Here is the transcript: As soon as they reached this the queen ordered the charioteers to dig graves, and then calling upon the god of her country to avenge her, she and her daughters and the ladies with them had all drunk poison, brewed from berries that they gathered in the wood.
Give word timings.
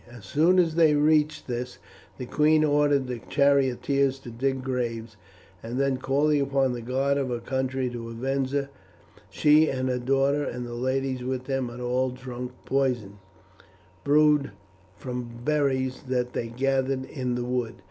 As 0.09 0.25
soon 0.25 0.57
as 0.57 0.73
they 0.73 0.95
reached 0.95 1.45
this 1.45 1.77
the 2.17 2.25
queen 2.25 2.63
ordered 2.63 3.05
the 3.05 3.19
charioteers 3.19 4.17
to 4.21 4.31
dig 4.31 4.63
graves, 4.63 5.15
and 5.61 5.79
then 5.79 5.97
calling 5.97 6.41
upon 6.41 6.73
the 6.73 6.81
god 6.81 7.19
of 7.19 7.29
her 7.29 7.37
country 7.37 7.87
to 7.91 8.09
avenge 8.09 8.49
her, 8.51 8.69
she 9.29 9.69
and 9.69 9.89
her 9.89 9.99
daughters 9.99 10.55
and 10.55 10.65
the 10.65 10.73
ladies 10.73 11.21
with 11.23 11.43
them 11.43 11.69
had 11.69 11.81
all 11.81 12.09
drunk 12.09 12.53
poison, 12.65 13.19
brewed 14.03 14.49
from 14.97 15.41
berries 15.45 16.01
that 16.07 16.33
they 16.33 16.47
gathered 16.47 17.05
in 17.05 17.35
the 17.35 17.45
wood. 17.45 17.75